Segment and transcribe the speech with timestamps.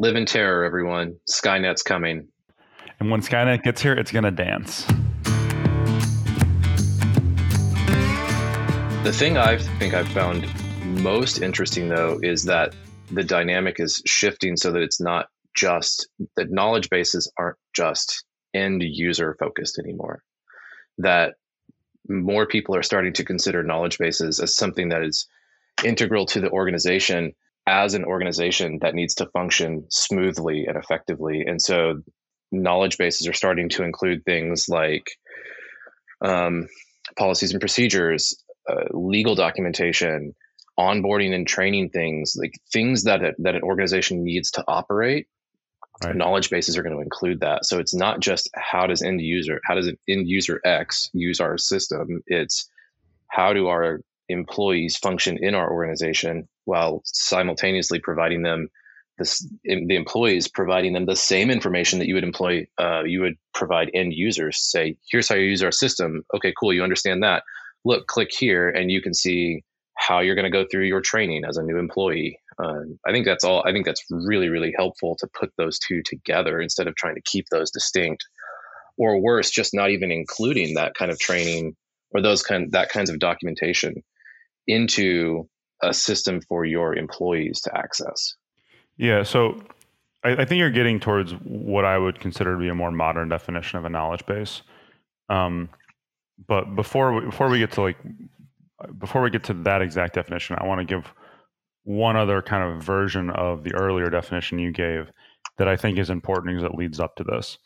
[0.00, 1.16] Live in terror, everyone.
[1.28, 2.28] Skynet's coming.
[3.00, 4.84] And when Skynet gets here, it's going to dance.
[9.02, 10.46] The thing I think I've found
[11.02, 12.76] most interesting, though, is that
[13.10, 15.26] the dynamic is shifting so that it's not
[15.56, 18.24] just that knowledge bases aren't just
[18.54, 20.22] end user focused anymore.
[20.98, 21.34] That
[22.08, 25.26] more people are starting to consider knowledge bases as something that is
[25.84, 27.32] integral to the organization
[27.68, 31.44] as an organization that needs to function smoothly and effectively.
[31.46, 32.02] And so
[32.50, 35.06] knowledge bases are starting to include things like
[36.24, 36.66] um,
[37.18, 40.34] policies and procedures, uh, legal documentation,
[40.78, 45.28] onboarding and training things, like things that a, that an organization needs to operate.
[46.02, 46.16] Right.
[46.16, 47.66] Knowledge bases are going to include that.
[47.66, 51.40] So it's not just how does end user, how does an end user X use
[51.40, 52.22] our system?
[52.26, 52.70] It's
[53.28, 58.68] how do our employees function in our organization while simultaneously providing them
[59.64, 63.90] the employees providing them the same information that you would employ uh, you would provide
[63.92, 64.58] end users.
[64.62, 66.24] Say here's how you use our system.
[66.34, 67.42] Okay cool you understand that.
[67.84, 69.64] Look click here and you can see
[69.96, 72.38] how you're going to go through your training as a new employee.
[72.62, 76.02] Uh, i think that's all i think that's really really helpful to put those two
[76.04, 78.24] together instead of trying to keep those distinct.
[78.96, 81.76] Or worse just not even including that kind of training
[82.10, 84.02] or those kind that kinds of documentation
[84.68, 85.48] into
[85.82, 88.34] a system for your employees to access.
[88.96, 89.62] Yeah, so
[90.24, 93.28] I, I, think you're getting towards what I would consider to be a more modern
[93.28, 94.62] definition of a knowledge base.
[95.28, 95.68] Um,
[96.46, 97.96] but before we, before we get to like
[98.98, 101.12] before we get to that exact definition, I want to give
[101.84, 105.10] one other kind of version of the earlier definition you gave
[105.56, 107.58] that I think is important because it leads up to this.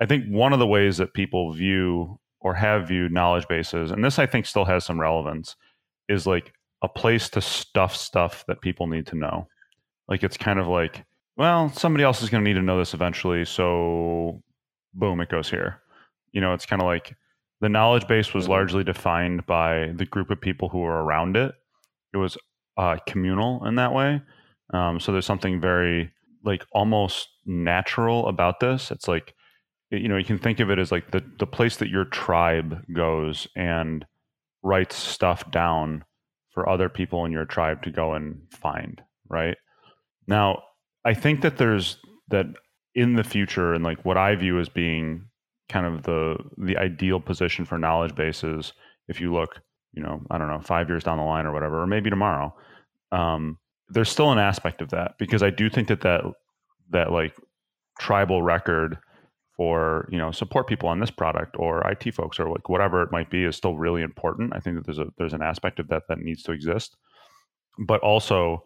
[0.00, 4.02] I think one of the ways that people view or have viewed knowledge bases, and
[4.02, 5.56] this I think still has some relevance,
[6.10, 9.48] is like a place to stuff stuff that people need to know.
[10.08, 11.04] Like it's kind of like,
[11.36, 14.42] well, somebody else is going to need to know this eventually, so
[14.94, 15.80] boom, it goes here.
[16.32, 17.16] You know, it's kind of like
[17.60, 18.52] the knowledge base was mm-hmm.
[18.52, 21.54] largely defined by the group of people who were around it.
[22.12, 22.36] It was
[22.76, 24.22] uh, communal in that way.
[24.72, 26.10] Um, so there's something very
[26.44, 28.90] like almost natural about this.
[28.90, 29.34] It's like
[29.90, 32.84] you know you can think of it as like the the place that your tribe
[32.94, 34.06] goes and
[34.62, 36.04] writes stuff down
[36.50, 39.56] for other people in your tribe to go and find, right?
[40.26, 40.62] Now,
[41.04, 41.98] I think that there's
[42.28, 42.46] that
[42.94, 45.26] in the future and like what I view as being
[45.68, 48.72] kind of the the ideal position for knowledge bases
[49.08, 49.60] if you look,
[49.92, 52.54] you know, I don't know, 5 years down the line or whatever or maybe tomorrow.
[53.12, 56.22] Um, there's still an aspect of that because I do think that that
[56.90, 57.34] that like
[57.98, 58.98] tribal record
[59.60, 63.12] or you know support people on this product or IT folks or like whatever it
[63.12, 64.54] might be is still really important.
[64.56, 66.96] I think that there's a there's an aspect of that that needs to exist,
[67.78, 68.64] but also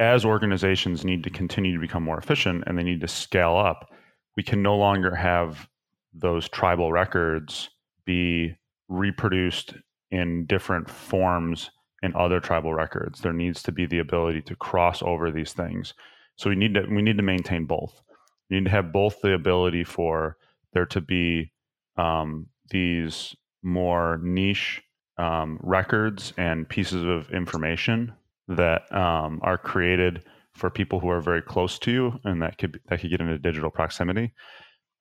[0.00, 3.88] as organizations need to continue to become more efficient and they need to scale up,
[4.36, 5.68] we can no longer have
[6.12, 7.70] those tribal records
[8.04, 8.52] be
[8.88, 9.74] reproduced
[10.10, 11.70] in different forms
[12.02, 13.20] in other tribal records.
[13.20, 15.94] There needs to be the ability to cross over these things.
[16.34, 18.02] So we need to we need to maintain both.
[18.52, 20.36] You need to have both the ability for
[20.74, 21.52] there to be
[21.96, 24.82] um, these more niche
[25.16, 28.12] um, records and pieces of information
[28.48, 32.78] that um, are created for people who are very close to you, and that could
[32.88, 34.34] that could get into digital proximity,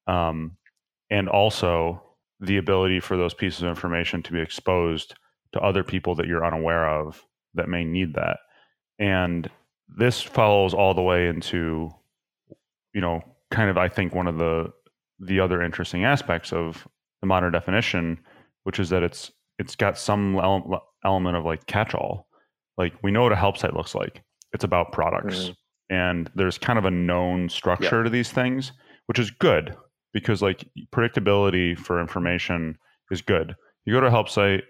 [0.08, 0.56] um,
[1.10, 2.02] and also
[2.40, 5.14] the ability for those pieces of information to be exposed
[5.52, 7.22] to other people that you're unaware of
[7.56, 8.38] that may need that,
[8.98, 9.50] and
[9.90, 11.90] this follows all the way into
[12.94, 14.72] you know kind of I think one of the
[15.20, 16.88] the other interesting aspects of
[17.22, 18.20] the modern definition,
[18.64, 22.28] which is that it's it's got some ele- element of like catch all.
[22.78, 24.24] Like we know what a help site looks like.
[24.54, 25.96] It's about products, mm-hmm.
[25.96, 28.72] and there's kind of a known structure to these things,
[29.06, 29.76] which is good
[30.14, 32.78] because like predictability for information
[33.12, 33.56] is good.
[33.86, 34.64] You go to a help site,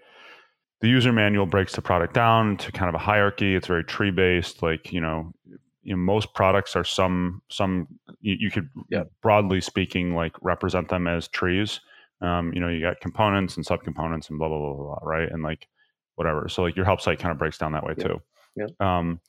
[0.80, 3.54] the user manual breaks the product down to kind of a hierarchy.
[3.54, 4.62] It's very tree based.
[4.62, 5.32] Like you know,
[5.82, 7.88] you know, most products are some some
[8.22, 9.04] you, you could yeah.
[9.20, 11.80] broadly speaking like represent them as trees.
[12.20, 15.30] Um, you know, you got components and subcomponents and blah blah blah blah, right?
[15.30, 15.68] And like
[16.14, 16.48] whatever.
[16.48, 18.04] So like your help site kind of breaks down that way yeah.
[18.04, 18.22] too.
[18.56, 18.66] Yeah.
[18.80, 19.20] Um,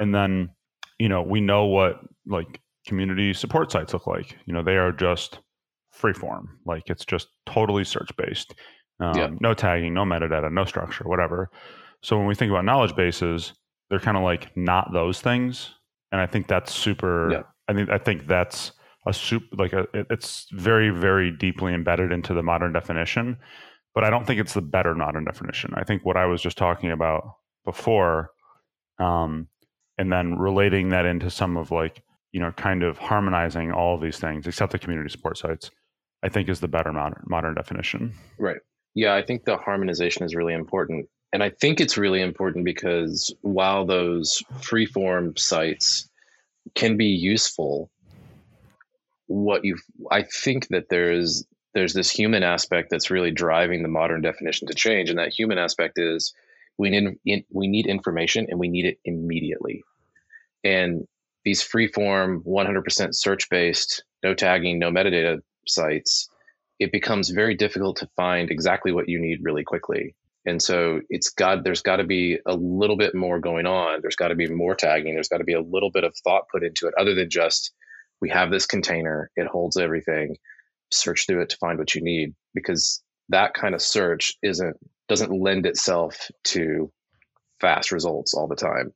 [0.00, 0.50] and then
[0.98, 4.36] you know we know what like community support sites look like.
[4.46, 5.38] You know, they are just
[5.98, 6.46] freeform.
[6.66, 8.54] Like it's just totally search based.
[9.00, 9.28] Um, yeah.
[9.40, 11.50] No tagging, no metadata, no structure, whatever.
[12.02, 13.54] So when we think about knowledge bases,
[13.90, 15.70] they're kind of like not those things
[16.14, 17.28] and I think that's super.
[17.68, 18.72] I think I think that's
[19.06, 23.36] a soup like a it's very very deeply embedded into the modern definition,
[23.94, 25.72] but I don't think it's the better modern definition.
[25.74, 27.22] I think what I was just talking about
[27.64, 28.30] before,
[28.98, 29.48] um,
[29.98, 32.02] and then relating that into some of like
[32.34, 35.70] you know, kind of harmonizing all of these things, except the community support sites,
[36.24, 38.12] I think is the better modern, modern definition.
[38.40, 38.58] Right.
[38.96, 41.08] Yeah, I think the harmonization is really important.
[41.32, 46.10] And I think it's really important because while those freeform sites
[46.74, 47.90] can be useful,
[49.26, 49.76] what you
[50.10, 51.44] I think that there's
[51.74, 55.58] there's this human aspect that's really driving the modern definition to change, and that human
[55.58, 56.32] aspect is
[56.78, 59.82] we need we need information and we need it immediately.
[60.62, 61.06] And
[61.44, 66.28] these freeform, 100% search based, no tagging, no metadata sites,
[66.78, 70.14] it becomes very difficult to find exactly what you need really quickly.
[70.46, 74.00] And so it's got there's got to be a little bit more going on.
[74.02, 75.14] There's got to be more tagging.
[75.14, 77.72] There's got to be a little bit of thought put into it, other than just
[78.20, 80.36] we have this container, it holds everything,
[80.92, 82.34] search through it to find what you need.
[82.54, 84.76] Because that kind of search isn't
[85.08, 86.92] doesn't lend itself to
[87.60, 88.92] fast results all the time.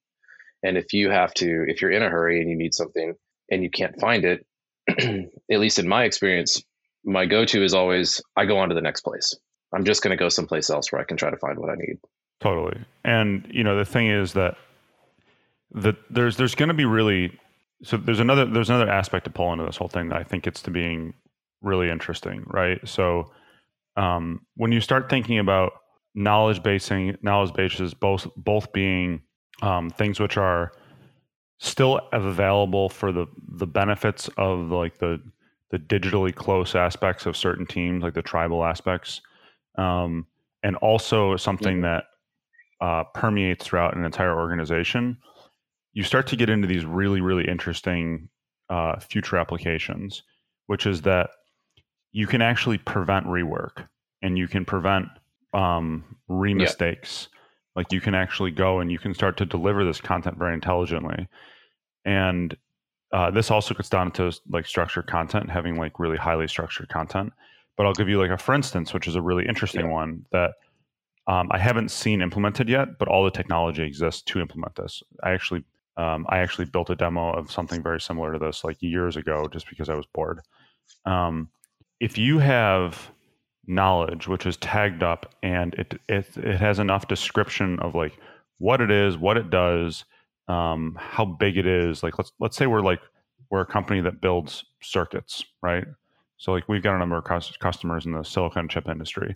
[0.62, 3.14] And if you have to, if you're in a hurry and you need something
[3.50, 4.46] and you can't find it,
[4.88, 6.62] at least in my experience,
[7.04, 9.34] my go-to is always I go on to the next place.
[9.72, 11.74] I'm just going to go someplace else where I can try to find what I
[11.74, 11.98] need.
[12.40, 12.78] Totally.
[13.04, 14.56] And you know, the thing is that
[15.72, 17.38] that there's there's going to be really
[17.82, 20.46] so there's another there's another aspect to pull into this whole thing that I think
[20.46, 21.14] it's to being
[21.60, 22.80] really interesting, right?
[22.88, 23.32] So
[23.96, 25.72] um, when you start thinking about
[26.14, 29.22] knowledge basing knowledge bases both both being
[29.62, 30.72] um, things which are
[31.58, 35.20] still available for the the benefits of like the
[35.70, 39.20] the digitally close aspects of certain teams, like the tribal aspects,
[39.78, 40.26] um,
[40.62, 42.04] and also something that
[42.80, 45.16] uh, permeates throughout an entire organization,
[45.92, 48.28] you start to get into these really, really interesting
[48.68, 50.22] uh, future applications,
[50.66, 51.30] which is that
[52.12, 53.88] you can actually prevent rework
[54.22, 55.06] and you can prevent
[55.54, 57.28] um, re mistakes.
[57.30, 57.38] Yeah.
[57.76, 61.28] Like you can actually go and you can start to deliver this content very intelligently.
[62.04, 62.56] And
[63.12, 67.32] uh, this also gets down to like structured content, having like really highly structured content.
[67.78, 69.92] But I'll give you like a for instance, which is a really interesting yeah.
[69.92, 70.50] one that
[71.26, 75.02] um, I haven't seen implemented yet, but all the technology exists to implement this.
[75.22, 75.64] I actually
[75.96, 79.48] um, I actually built a demo of something very similar to this like years ago,
[79.50, 80.40] just because I was bored.
[81.06, 81.48] Um,
[82.00, 83.10] if you have
[83.68, 88.18] knowledge which is tagged up and it, it it has enough description of like
[88.56, 90.04] what it is, what it does,
[90.48, 92.02] um, how big it is.
[92.02, 93.00] Like let's let's say we're like
[93.50, 95.84] we're a company that builds circuits, right?
[96.38, 97.24] So like we've got a number of
[97.60, 99.34] customers in the silicon chip industry.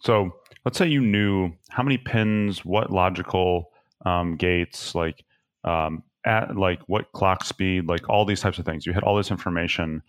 [0.00, 0.30] So
[0.64, 3.70] let's say you knew how many pins, what logical
[4.04, 5.24] um, gates, like
[5.64, 8.86] um, at like what clock speed, like all these types of things.
[8.86, 10.02] You had all this information,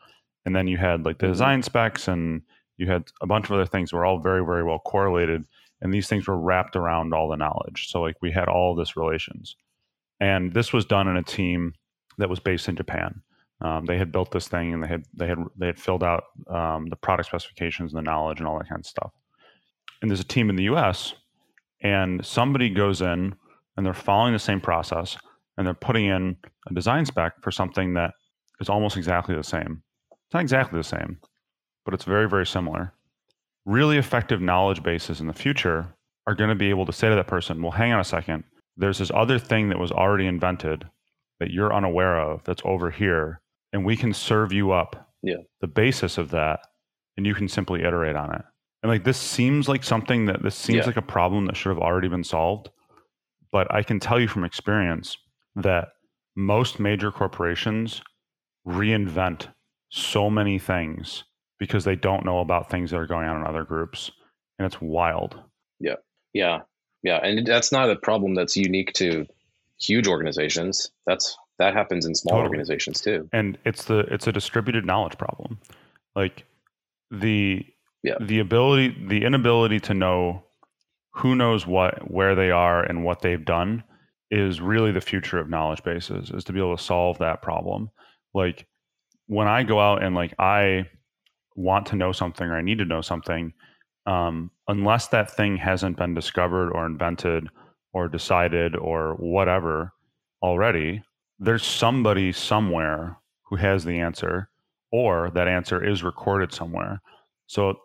[0.46, 1.34] and then you had like the mm-hmm.
[1.34, 2.42] design specs, and
[2.78, 5.46] you had a bunch of other things were all very very well correlated,
[5.82, 7.90] and these things were wrapped around all the knowledge.
[7.90, 9.56] So like we had all this relations,
[10.20, 11.74] and this was done in a team
[12.18, 13.22] that was based in Japan.
[13.62, 16.26] Um, they had built this thing and they had they had they had filled out
[16.48, 19.12] um, the product specifications and the knowledge and all that kind of stuff.
[20.02, 21.14] And there's a team in the U.S.
[21.82, 23.36] and somebody goes in
[23.76, 25.18] and they're following the same process
[25.58, 26.38] and they're putting in
[26.70, 28.14] a design spec for something that
[28.62, 29.84] is almost exactly the same.
[30.12, 31.20] It's not exactly the same,
[31.84, 32.94] but it's very very similar.
[33.66, 35.94] Really effective knowledge bases in the future
[36.28, 38.46] are going to be able to say to that person, "Well, hang on a second.
[38.78, 40.86] There's this other thing that was already invented."
[41.40, 43.42] that you're unaware of that's over here
[43.74, 45.38] and we can serve you up yeah.
[45.62, 46.60] the basis of that
[47.18, 48.42] and you can simply iterate on it.
[48.82, 50.86] And like this seems like something that this seems yeah.
[50.86, 52.70] like a problem that should have already been solved
[53.52, 55.18] but i can tell you from experience
[55.56, 55.90] that
[56.36, 58.02] most major corporations
[58.68, 59.48] reinvent
[59.90, 61.24] so many things
[61.60, 64.12] because they don't know about things that are going on in other groups
[64.58, 65.38] and it's wild.
[65.80, 65.96] Yeah.
[66.34, 66.60] Yeah.
[67.04, 67.18] Yeah.
[67.18, 69.26] And that's not a problem that's unique to
[69.80, 70.92] huge organizations.
[71.06, 72.48] That's that happens in small totally.
[72.48, 73.30] organizations too.
[73.32, 75.60] And it's the it's a distributed knowledge problem.
[76.16, 76.46] Like
[77.12, 77.66] the
[78.04, 78.16] yeah.
[78.22, 80.44] the ability the inability to know
[81.12, 83.84] who knows what where they are and what they've done
[84.32, 87.90] is really the future of knowledge bases is to be able to solve that problem.
[88.34, 88.68] Like
[89.28, 90.88] when I go out and like I
[91.56, 93.54] want to know something or I need to know something,
[94.06, 97.50] um, unless that thing hasn't been discovered or invented
[97.92, 99.92] or decided or whatever
[100.42, 101.02] already,
[101.40, 104.50] there's somebody somewhere who has the answer,
[104.92, 107.02] or that answer is recorded somewhere.
[107.48, 107.76] So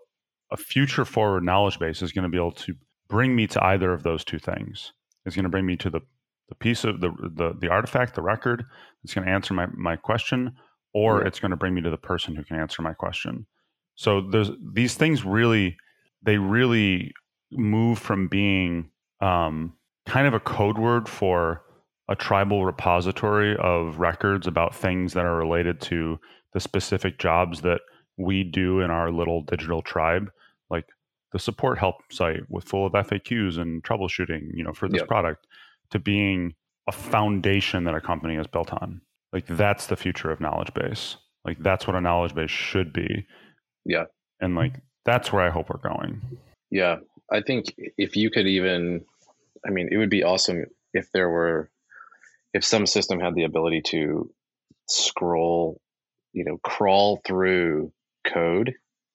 [0.51, 2.75] a future forward knowledge base is going to be able to
[3.09, 4.93] bring me to either of those two things.
[5.25, 6.01] It's going to bring me to the
[6.49, 8.65] the piece of the the, the artifact, the record.
[9.03, 10.55] It's going to answer my my question,
[10.93, 13.47] or it's going to bring me to the person who can answer my question.
[13.95, 15.77] So there's these things really
[16.23, 17.13] they really
[17.53, 19.75] move from being um,
[20.07, 21.63] kind of a code word for
[22.09, 26.19] a tribal repository of records about things that are related to
[26.53, 27.81] the specific jobs that
[28.17, 30.31] we do in our little digital tribe,
[30.71, 30.87] like
[31.33, 35.09] the support help site with full of FAQs and troubleshooting, you know, for this yep.
[35.09, 35.47] product,
[35.91, 36.55] to being
[36.87, 39.01] a foundation that a company is built on.
[39.33, 41.17] Like that's the future of knowledge base.
[41.45, 43.27] Like that's what a knowledge base should be.
[43.85, 44.05] Yeah.
[44.41, 46.21] And like that's where I hope we're going.
[46.71, 46.99] Yeah.
[47.33, 49.05] I think if you could even
[49.67, 51.71] I mean, it would be awesome if there were
[52.55, 54.31] if some system had the ability to
[54.89, 55.81] scroll,
[56.33, 57.93] you know, crawl through
[58.27, 58.75] code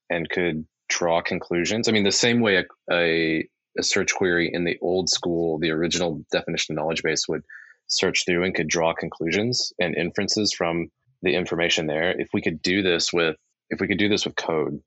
[0.09, 1.87] and could draw conclusions.
[1.87, 5.71] I mean, the same way a, a, a search query in the old school, the
[5.71, 7.43] original definition of knowledge base would
[7.87, 10.89] search through and could draw conclusions and inferences from
[11.21, 12.19] the information there.
[12.19, 13.35] If we could do this with
[13.69, 14.81] if we could do this with code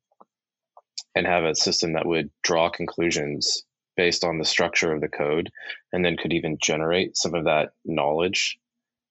[1.14, 3.62] and have a system that would draw conclusions
[4.02, 5.48] based on the structure of the code
[5.92, 8.58] and then could even generate some of that knowledge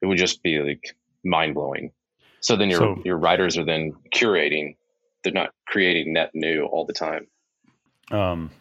[0.02, 0.94] it would just be like
[1.24, 1.94] mind blowing
[2.42, 4.76] so then your so, your writers are then curating
[5.24, 7.26] they're not creating net new all the time.
[8.12, 8.52] Um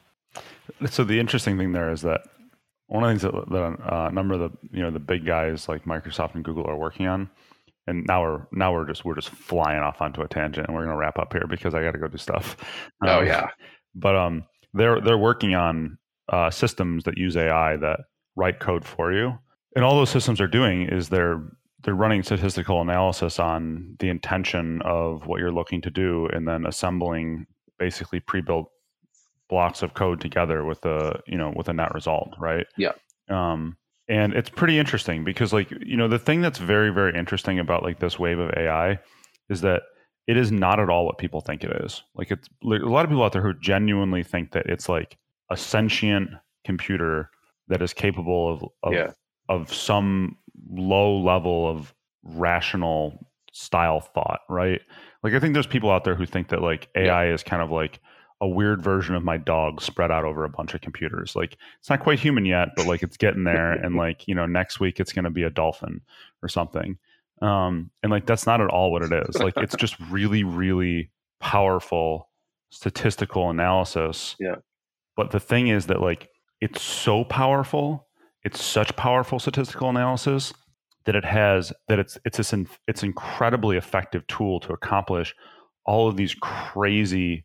[0.88, 2.20] so the interesting thing there is that
[2.87, 5.26] one of the things that, that uh, a number of the you know the big
[5.26, 7.28] guys like microsoft and google are working on
[7.88, 10.84] and now we're now we're just we're just flying off onto a tangent and we're
[10.84, 12.56] going to wrap up here because i got to go do stuff.
[13.04, 13.49] Oh um, yeah.
[13.96, 14.44] but um
[14.75, 15.99] they're they're working on
[16.30, 18.00] uh, systems that use AI that
[18.37, 19.38] write code for you.
[19.76, 21.42] And all those systems are doing is they're
[21.82, 26.66] they're running statistical analysis on the intention of what you're looking to do, and then
[26.66, 27.46] assembling
[27.78, 28.70] basically pre-built
[29.49, 32.66] blocks of code together with a you know with a net result, right?
[32.76, 32.92] Yeah.
[33.28, 33.76] Um,
[34.08, 37.82] and it's pretty interesting because like you know the thing that's very very interesting about
[37.82, 38.99] like this wave of AI
[39.49, 39.82] is that
[40.26, 42.02] it is not at all what people think it is.
[42.14, 45.16] Like it's like, a lot of people out there who genuinely think that it's like
[45.50, 46.30] a sentient
[46.64, 47.30] computer
[47.69, 49.11] that is capable of of, yeah.
[49.49, 50.37] of some
[50.71, 54.80] low level of rational style thought, right?
[55.23, 57.35] Like I think there's people out there who think that like AI yeah.
[57.35, 58.00] is kind of like
[58.40, 61.37] a weird version of my dog spread out over a bunch of computers.
[61.37, 64.47] Like it's not quite human yet, but like it's getting there and like, you know,
[64.47, 66.00] next week it's going to be a dolphin
[66.42, 66.99] or something.
[67.42, 69.37] Um and like that's not at all what it is.
[69.37, 72.28] Like it's just really really powerful
[72.71, 74.57] statistical analysis yeah.
[75.16, 76.28] But the thing is that like
[76.60, 78.08] it's so powerful,
[78.44, 80.52] it's such powerful statistical analysis
[81.06, 85.34] that it has that it's it's this in, it's incredibly effective tool to accomplish
[85.86, 87.44] all of these crazy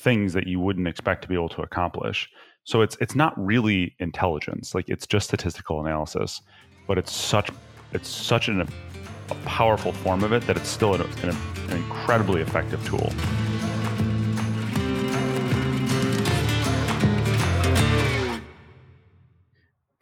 [0.00, 2.28] things that you wouldn't expect to be able to accomplish.
[2.64, 6.40] So it's it's not really intelligence, like it's just statistical analysis,
[6.86, 7.50] but it's such
[7.92, 11.36] it's such an, a powerful form of it that it's still an, an,
[11.68, 13.12] an incredibly effective tool.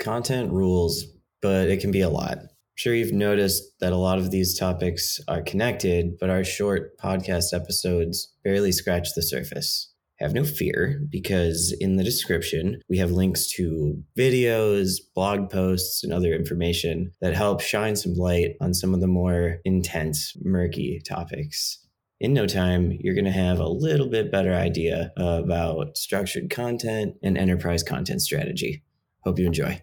[0.02, 1.06] Content rules,
[1.40, 2.38] but it can be a lot.
[2.38, 6.99] I'm sure you've noticed that a lot of these topics are connected, but our short
[6.99, 9.92] podcast episodes barely scratch the surface.
[10.18, 16.12] Have no fear, because in the description, we have links to videos, blog posts, and
[16.12, 21.82] other information that help shine some light on some of the more intense, murky topics
[22.23, 27.16] in no time, you're going to have a little bit better idea about structured content
[27.21, 28.85] and enterprise content strategy.
[29.25, 29.80] Hope you enjoy.